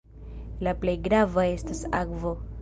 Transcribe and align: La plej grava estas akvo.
La 0.67 0.73
plej 0.85 0.95
grava 1.09 1.45
estas 1.59 1.85
akvo. 2.01 2.35